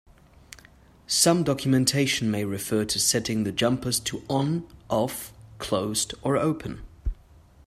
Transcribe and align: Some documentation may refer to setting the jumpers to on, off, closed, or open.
Some 1.05 1.43
documentation 1.43 2.31
may 2.31 2.43
refer 2.43 2.85
to 2.85 2.99
setting 2.99 3.43
the 3.43 3.51
jumpers 3.51 3.99
to 3.99 4.23
on, 4.27 4.67
off, 4.89 5.31
closed, 5.59 6.15
or 6.23 6.37
open. 6.37 6.81